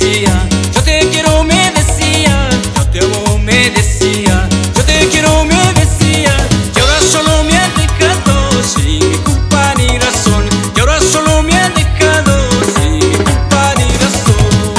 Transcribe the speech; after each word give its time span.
yo 0.00 0.82
te 0.82 0.98
quiero, 1.10 1.44
me 1.44 1.70
decía, 1.72 2.48
yo 2.76 2.86
te 2.88 2.98
amo, 3.00 3.38
me 3.38 3.70
decía, 3.70 4.48
yo 4.74 4.84
te 4.84 5.08
quiero, 5.08 5.44
me 5.44 5.72
decía, 5.74 6.34
y 6.74 6.78
ahora 6.80 7.00
solo 7.00 7.44
me 7.44 7.56
han 7.56 7.70
dejado 7.74 8.62
sin 8.62 9.08
mi 9.08 9.16
culpa 9.18 9.74
ni 9.76 9.98
razón, 9.98 10.44
y 10.74 10.80
ahora 10.80 11.00
solo 11.00 11.42
me 11.42 11.56
han 11.56 11.72
dejado 11.74 12.48
sin 12.76 12.98
mi 12.98 13.16
culpa 13.16 13.74
ni 13.76 13.84
razón. 13.98 14.74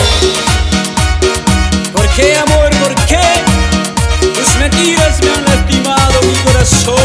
¿Por 1.94 2.08
qué 2.10 2.36
amor? 2.38 2.70
¿Por 2.82 2.96
qué? 3.06 3.22
Tus 4.22 4.56
mentiras 4.58 5.20
me 5.24 5.30
han 5.30 5.46
lastimado 5.46 6.22
mi 6.24 6.34
corazón. 6.44 7.05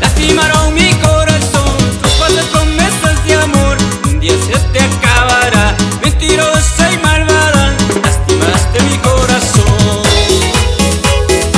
lastimaron 0.00 0.72
mi 0.72 0.92
corazón. 1.00 1.76
Tus 2.00 2.12
falsas 2.12 2.46
promesas 2.46 3.24
de 3.26 3.34
amor 3.34 3.76
un 4.04 4.20
día 4.20 4.34
se 4.34 4.56
te 4.72 4.80
acabará. 4.80 5.76
Mentirosa 6.00 6.92
y 6.92 6.98
malvada, 6.98 7.74
lastimaste 8.04 8.82
mi 8.84 8.96
corazón. 8.98 10.02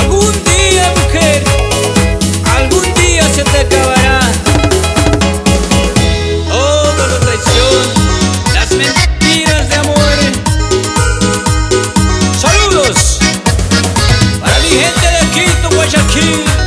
Algún 0.00 0.32
día, 0.44 0.92
mujer, 0.96 1.44
algún 2.56 2.94
día 2.94 3.28
se 3.34 3.44
te 3.44 3.60
acabará. 3.60 4.20
Todo 6.48 7.06
lo 7.06 7.18
traición, 7.18 7.84
las 8.54 8.70
mentiras 8.70 9.68
de 9.68 9.76
amor. 9.76 10.18
Saludos 12.40 13.18
para 14.40 14.58
mi 14.60 14.68
gente 14.68 15.06
de 15.06 15.30
Quito, 15.34 15.68
Guayaquil. 15.76 16.63